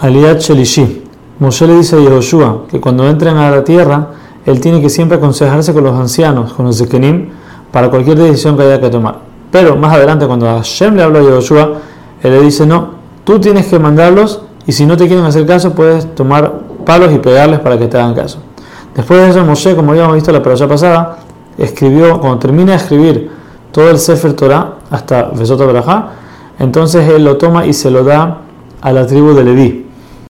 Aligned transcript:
Aliat 0.00 0.40
Shelishi. 0.40 1.02
Moshe 1.40 1.66
le 1.66 1.76
dice 1.76 1.96
a 1.96 1.98
Yehoshua 1.98 2.62
que 2.70 2.80
cuando 2.80 3.06
entren 3.06 3.36
a 3.36 3.50
la 3.50 3.62
tierra, 3.62 4.08
él 4.46 4.58
tiene 4.58 4.80
que 4.80 4.88
siempre 4.88 5.18
aconsejarse 5.18 5.74
con 5.74 5.84
los 5.84 5.94
ancianos, 5.94 6.54
con 6.54 6.64
los 6.64 6.78
Zekenim, 6.78 7.28
para 7.70 7.90
cualquier 7.90 8.18
decisión 8.18 8.56
que 8.56 8.62
haya 8.62 8.80
que 8.80 8.88
tomar. 8.88 9.16
Pero 9.50 9.76
más 9.76 9.94
adelante, 9.94 10.26
cuando 10.26 10.46
Hashem 10.46 10.96
le 10.96 11.02
habló 11.02 11.18
a 11.18 11.22
Yehoshua, 11.22 11.72
él 12.22 12.30
le 12.32 12.40
dice: 12.40 12.64
No, 12.64 12.92
tú 13.24 13.38
tienes 13.38 13.66
que 13.66 13.78
mandarlos 13.78 14.40
y 14.66 14.72
si 14.72 14.86
no 14.86 14.96
te 14.96 15.06
quieren 15.06 15.26
hacer 15.26 15.44
caso, 15.46 15.74
puedes 15.74 16.14
tomar 16.14 16.50
palos 16.86 17.12
y 17.12 17.18
pegarles 17.18 17.60
para 17.60 17.78
que 17.78 17.86
te 17.86 17.98
hagan 17.98 18.14
caso. 18.14 18.38
Después 18.94 19.20
de 19.20 19.30
eso, 19.30 19.44
Moshe, 19.44 19.76
como 19.76 19.92
habíamos 19.92 20.14
visto 20.14 20.32
la 20.32 20.42
parasha 20.42 20.66
pasada, 20.66 21.18
escribió, 21.58 22.18
cuando 22.20 22.38
termina 22.38 22.72
de 22.72 22.78
escribir 22.78 23.30
todo 23.70 23.90
el 23.90 23.98
Sefer 23.98 24.32
Torah 24.32 24.76
hasta 24.90 25.24
Vesota 25.34 25.66
Berajá, 25.66 26.08
entonces 26.58 27.06
él 27.06 27.22
lo 27.22 27.36
toma 27.36 27.66
y 27.66 27.74
se 27.74 27.90
lo 27.90 28.02
da 28.02 28.38
a 28.80 28.92
la 28.92 29.06
tribu 29.06 29.34
de 29.34 29.44
Leví. 29.44 29.89